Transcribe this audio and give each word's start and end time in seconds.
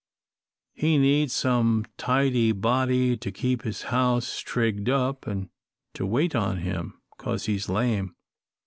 He 0.73 0.97
needs 0.97 1.31
some 1.31 1.85
tidy 1.95 2.53
body 2.53 3.15
to 3.17 3.31
keep 3.31 3.61
his 3.61 3.83
house 3.93 4.39
trigged 4.41 4.89
up, 4.89 5.27
and 5.27 5.49
to 5.93 6.07
wait 6.07 6.33
on 6.35 6.57
him, 6.57 6.99
'cause 7.19 7.45
he's 7.45 7.69
lame. 7.69 8.15